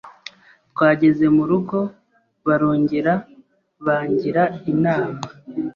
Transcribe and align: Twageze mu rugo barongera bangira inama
Twageze 0.71 1.25
mu 1.35 1.43
rugo 1.49 1.79
barongera 2.45 3.13
bangira 3.85 4.43
inama 4.71 5.17